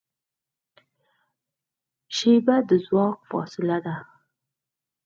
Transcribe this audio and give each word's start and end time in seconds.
شیبه 2.15 2.57
د 2.69 2.71
ځواک 2.85 3.17
فاصله 3.29 3.77
ده. 3.85 3.95